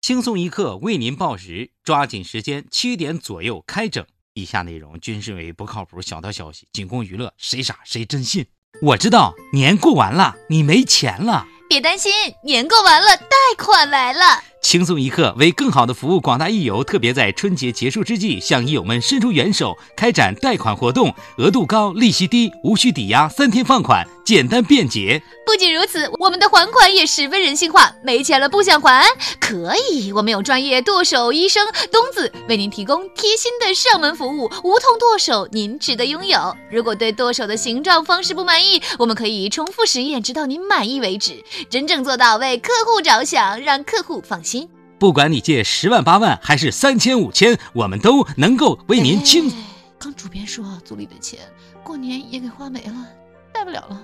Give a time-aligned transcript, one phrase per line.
[0.00, 4.06] 轻松一刻为您报时，抓紧时间，七点左右开整。
[4.32, 8.46] 以下内容均是为不靠谱小道消息，仅供娱乐，谁傻谁真信。
[8.80, 12.12] 我知道年过完了，你没钱了，别担心，
[12.44, 14.42] 年过完了，贷款来了。
[14.68, 25.22] 轻松一刻为更好的服务广大益友，特别在春节结束之际，向益友们伸出援手，开展贷款活动，额度高，利息低，无需抵押，三天放款，简单便捷。
[25.46, 27.90] 不仅如此，我们的还款也十分人性化。
[28.04, 29.06] 没钱了不想还，
[29.40, 36.54] 可以，我们有专业剁手医生东子为您提供贴心的上门服务，无痛剁手，您值得拥有。
[36.70, 44.57] 如果对剁手的形状方式不满意，我们可以重复实验，直到您满意为止，真正做到为客户着想，让客户放心。
[44.98, 49.52] 不管你借十万八万还是三千五千，我们都能够为您清。
[49.98, 51.38] 刚主编说组里的钱
[51.84, 53.06] 过年也给花没了，
[53.52, 54.00] 贷不了了。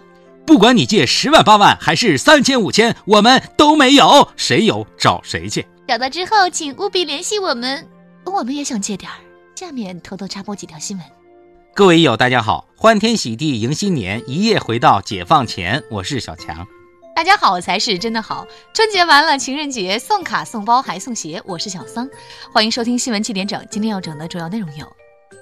[0.46, 5.66] 不管你借十万八万还是三千五千，我们都没有，谁有找谁去。
[5.88, 7.88] 找到之后，请务必联系我们，
[8.24, 9.16] 我们也想借点儿。
[9.56, 11.06] 下面偷偷插播几条新闻。
[11.74, 16.66] 各位友，大家好，欢天喜地迎新年，一夜回到解放前，我是小强。
[17.14, 18.44] 大家好才是真的好。
[18.72, 22.08] 春节完了，情人节送卡送包还送鞋，我是小桑，
[22.52, 23.64] 欢迎收听新闻七点整。
[23.70, 24.84] 今天要整的主要内容有：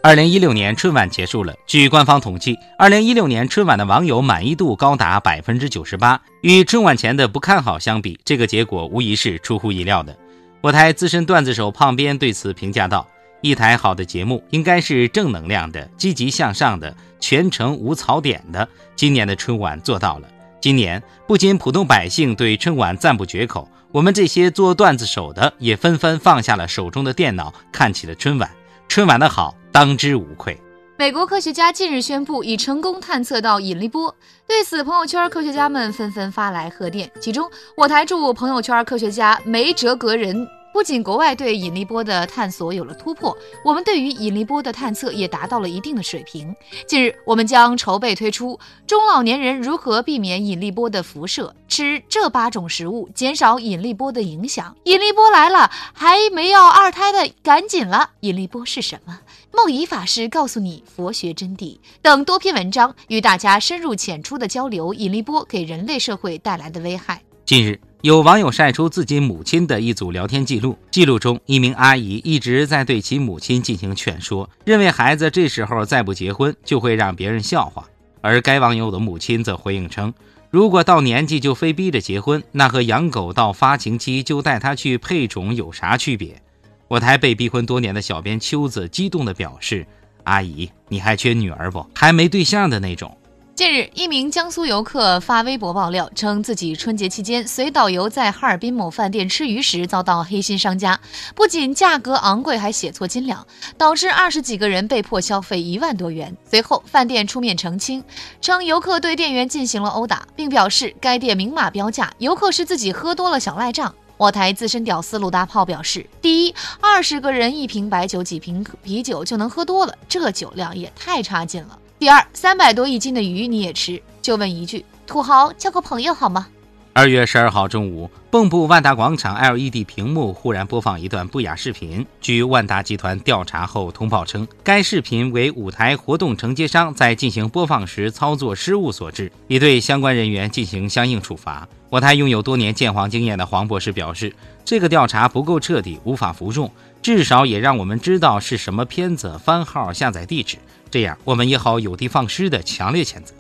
[0.03, 6.21] 二零一六年春晚结束了，据官方统计，二零一六年春晚的网友满意度高达百分之九十八。
[6.43, 10.15] 与春晚前的不看好相比，这个结果无疑是出乎意料的。
[10.61, 13.09] 我台资深段子手胖编对此评价道
[13.41, 18.69] ：“一台好的节目应该是正能量的、积极向上的、全程无槽点的。
[18.95, 20.29] 今年的春晚做到了。”
[20.63, 28.49] 今年不仅普通百姓对春晚赞不绝口，我们这些做段子手的也纷纷放下了手中的电脑，看起了春晚。
[28.87, 30.57] 春晚的好，当之无愧。
[30.97, 34.15] 美国科学家近日宣布已成功探测到引力波，
[34.47, 37.11] 对此，朋友圈科学家们纷纷发来贺电。
[37.19, 40.47] 其中，我台驻朋友圈科学家梅哲格人。
[40.73, 46.55] 不仅国外对引力波的探索有了突破，我们对于引力波的探测也达到了一定的水平。
[46.89, 54.75] 近日，我们将筹备推出中老年人如何避免引力波的辐射，吃这八种食物减少引力波的影响。
[54.85, 58.11] 引力波来了，还没要二胎的赶紧了！
[58.21, 59.21] 引力波是什么？
[59.53, 67.23] 梦怡法师告诉你佛学真谛等多篇文章，与大家深入浅出的交流引力波给人类社会带来的危害。
[67.45, 67.79] 近日。
[68.03, 77.85] 有网友晒出自己母亲的一组聊天记录，记录中一名阿姨一直在对其母亲进行劝说，认为孩子这时候再不结婚就会让别人笑话。
[78.21, 80.13] 而该网友的母亲则回应称，
[80.51, 86.43] 如果到年纪就非逼着结婚，那和养狗到发情期就带它去配种有啥区别？
[86.89, 89.87] 我台被逼婚多年的小编秋子激动地表示
[90.25, 91.87] ：“阿姨，你还缺女儿不？
[91.95, 93.17] 还没对象的那种。”
[93.63, 100.99] 近日，一名江苏游客发微博爆料，称自己春节期间随导游在哈尔滨某饭店吃鱼时遭到黑心商家，
[101.37, 103.47] 不仅价格昂贵，还写错斤两，
[103.79, 106.37] 导致二十几个人被迫消费一万多元。
[106.51, 108.03] 随后，饭店出面澄清，
[108.41, 113.95] 称游客对店员进行了殴打，并表示该店明码标价，游客是自己喝多了想赖账。
[114.17, 121.79] 我台资深屌丝鲁大炮表示：第一，二十个人一瓶白酒、几瓶啤酒就能喝多了，这酒量也太差劲了。
[122.03, 124.03] 第二，三百多一斤的鱼你也吃？
[124.21, 126.49] 就问一句，土豪交个朋友好吗？
[126.93, 132.05] 二月十二号中午，蚌埠万达广场 LED 屏幕忽然播放一段不雅视频。
[132.21, 141.69] 据万达集团调查后通报称，该视频为舞台活动承接商在进行播放时操作失误所致，已对相关人员进行相应处罚。
[141.89, 146.69] 我台拥有多年鉴黄经验的黄博士表示，这个调查不够彻底，无法服众，
[147.03, 150.57] 至少也让我们知道是什么片子、番号、下载地址。
[150.89, 153.35] 这样，我们也好有的放矢的强烈谴责。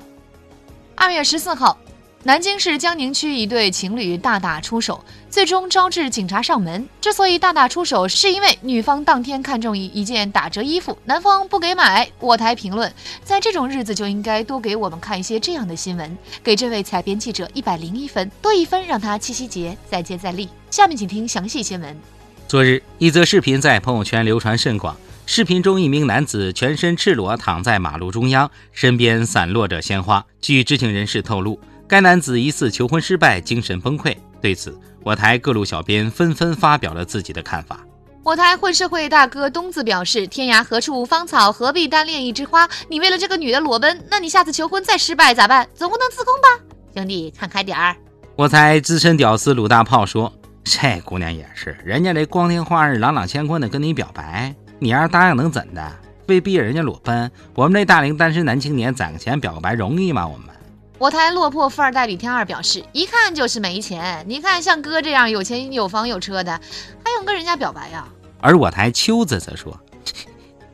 [0.96, 1.78] 二月十四号，
[2.24, 6.88] 南京市江宁区一对情侣大打出手，最终招致警察上门。
[7.00, 12.10] 之所以大打出手，是因为女方当天看中一一件打折衣服，男方不给买。
[12.18, 20.48] 我台评论：在这种日子就应该多给我们看一些这样的新闻，给这位采编记者一百零一分，多一分让他七夕节再接再厉。
[20.70, 21.96] 下面请听详细新闻。
[22.52, 24.94] 昨日，一则视频在朋友圈流传甚广。
[25.24, 30.22] 视频中，一名男子全身赤裸躺在马路中央，身边散落着鲜花。
[30.38, 31.58] 据知情人士透露，
[31.88, 34.14] 该男子疑似求婚失败，精神崩溃。
[34.42, 37.80] 对此，我台各路小编纷纷发表了自己的看法。
[38.22, 42.68] 我台混社会大哥东子表示：“天涯何处无芳草，何必单恋一枝花？
[42.86, 45.66] 你为了这个女的裸奔，那你下次求婚再失败咋办？
[45.74, 46.62] 总不能自宫吧？
[46.94, 47.96] 兄弟，看开点儿。”
[48.36, 50.30] 我台资深屌丝鲁大炮说
[50.64, 55.92] ：“这姑娘也是，人家这光天化日、朗朗乾坤的跟你表白。”你要是答应能怎的？
[56.26, 57.30] 非逼着人家裸奔？
[57.54, 60.26] 我们这大龄单身男青年攒个钱表个白容易吗？
[60.26, 60.48] 我们
[60.98, 64.24] 我台落魄富二代李天二表示，一看就是没钱。
[64.28, 66.52] 你看像哥这样有钱有房有车的，
[67.04, 68.06] 还用跟人家表白呀？
[68.40, 69.78] 而我台秋子则说：“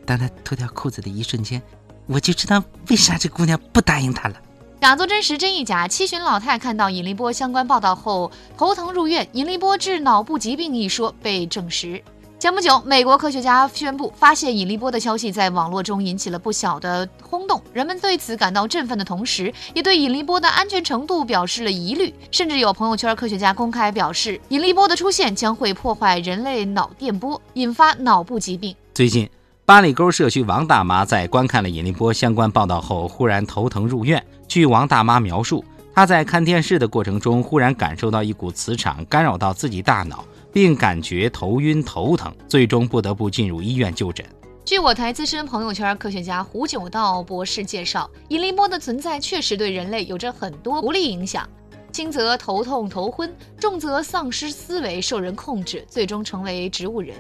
[0.05, 1.62] 当他脱掉裤子的一瞬间，
[2.06, 4.37] 我就知道为啥这姑娘不答应他了。”
[4.80, 5.88] 假作真实，真亦假。
[5.88, 12.00] 七旬老太看到尹立波相关报道后头疼入院，尹立波治脑部疾病一说被证实。
[12.38, 28.72] 前不久，美国科学家宣布发现引力波的消息在网络中引起了不小的轰动，人们对此感到振奋的同时，也对引力波的安全程度表示了疑虑，甚至有朋友圈科学家公开表示，引力波的出现将会破坏人类脑电波，引发脑部疾病。
[28.94, 29.28] 最近，
[29.68, 34.26] 八里沟社区王大妈在观看了引力波相关报道后，忽然头疼入院。
[34.48, 35.62] 据王大妈描述，
[35.94, 40.24] 她在看电视的过程中，忽然感受到一股磁场干扰到自己大脑。
[40.54, 44.24] 并感觉头晕头疼，最终不得不进入医院就诊。
[44.64, 51.46] 据我台资深朋友圈科学家胡九道博士介绍，引力波的存在确实对人类有着很多不利影响，
[51.92, 53.30] 轻则头痛头昏，
[53.60, 57.14] 重则丧失思维，受人控制，最终成为植物人。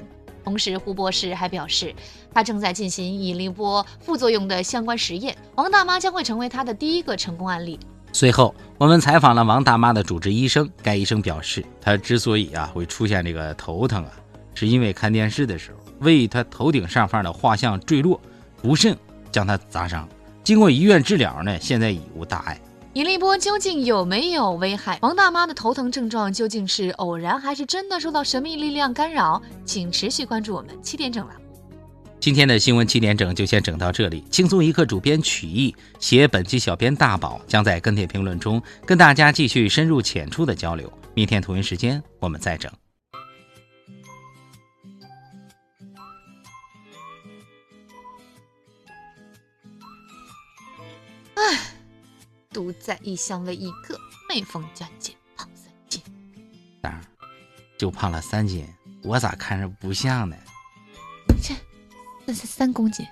[0.44, 1.94] 同时，胡博士还表示，
[2.32, 7.78] 他正在进行引力波副作用的相关实验，王大妈将会成为他的第一个成功案例。
[8.12, 10.68] 随后，我们采访了王大妈的主治医生。
[10.82, 14.12] 该医生表示，她之所以啊会出现这个头疼啊，
[14.54, 18.18] 是因为看电视的时候，为她头顶上方的画像坠落，
[18.62, 18.96] 不慎
[19.30, 20.08] 将她砸伤。
[20.42, 22.58] 经过医院治疗呢，现在已无大碍。
[22.94, 24.98] 引力波究竟有没有危害？
[25.02, 29.40] 王大妈的头疼症状究竟是偶然，还是真的受到神秘力量干扰？
[29.64, 31.34] 请持续关注我们七点整了。
[32.18, 34.24] 今天的新闻七点整就先整到这里。
[34.30, 40.90] 轻松一刻主编曲艺，写本期小编大宝将在跟帖评论中跟大家继续深入浅出的交流。
[41.14, 42.72] 明天同一时间我们再整。
[52.58, 53.96] 独在异乡为异客，
[54.28, 56.02] 每逢佳节胖三斤。
[56.82, 57.00] 当然，
[57.78, 58.66] 就胖了三斤，
[59.04, 60.36] 我咋看着不像呢？
[61.40, 61.54] 切。
[62.26, 63.06] 三三公斤。